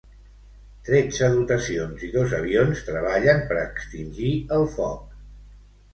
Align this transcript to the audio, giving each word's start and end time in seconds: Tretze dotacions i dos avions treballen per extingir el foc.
Tretze 0.87 1.27
dotacions 1.33 2.07
i 2.09 2.09
dos 2.15 2.35
avions 2.37 2.81
treballen 2.89 3.45
per 3.53 3.61
extingir 3.67 4.33
el 4.57 4.67
foc. 4.79 5.05